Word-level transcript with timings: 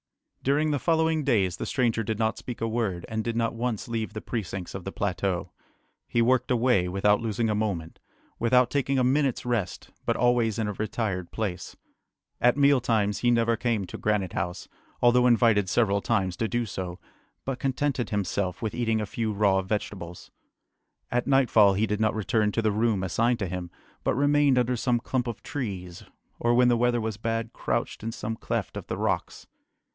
During 0.41 0.71
the 0.71 0.79
following 0.79 1.23
days 1.23 1.57
the 1.57 1.67
stranger 1.67 2.01
did 2.01 2.17
not 2.17 2.35
speak 2.39 2.61
a 2.61 2.67
word, 2.67 3.05
and 3.07 3.23
did 3.23 3.35
not 3.35 3.53
once 3.53 3.87
leave 3.87 4.13
the 4.13 4.21
precincts 4.21 4.73
of 4.73 4.83
the 4.83 4.91
plateau. 4.91 5.51
He 6.07 6.23
worked 6.23 6.49
away, 6.49 6.87
without 6.89 7.21
losing 7.21 7.47
a 7.47 7.53
moment, 7.53 7.99
without 8.39 8.71
taking 8.71 8.97
a 8.97 9.03
minute's 9.03 9.45
rest, 9.45 9.91
but 10.03 10.15
always 10.15 10.57
in 10.57 10.67
a 10.67 10.73
retired 10.73 11.29
place. 11.29 11.75
At 12.41 12.57
meal 12.57 12.81
times 12.81 13.19
he 13.19 13.29
never 13.29 13.55
came 13.55 13.85
to 13.85 13.99
Granite 13.99 14.33
House, 14.33 14.67
although 15.03 15.27
invited 15.27 15.69
several 15.69 16.01
times 16.01 16.35
to 16.37 16.47
do 16.47 16.65
so, 16.65 16.97
but 17.45 17.59
contented 17.59 18.09
himself 18.09 18.63
with 18.63 18.73
eating 18.73 18.99
a 18.99 19.05
few 19.05 19.31
raw 19.31 19.61
vegetables. 19.61 20.31
At 21.11 21.27
nightfall 21.27 21.73
he 21.75 21.85
did 21.85 21.99
not 22.01 22.15
return 22.15 22.51
to 22.53 22.63
the 22.63 22.71
room 22.71 23.03
assigned 23.03 23.37
to 23.37 23.47
him, 23.47 23.69
but 24.03 24.15
remained 24.15 24.57
under 24.57 24.75
some 24.75 24.99
clump 24.99 25.27
of 25.27 25.43
trees, 25.43 26.03
or 26.39 26.55
when 26.55 26.69
the 26.69 26.77
weather 26.77 26.99
was 26.99 27.17
bad 27.17 27.53
crouched 27.53 28.01
in 28.01 28.11
some 28.11 28.35
cleft 28.35 28.75
of 28.75 28.87
the 28.87 28.97
rocks. 28.97 29.45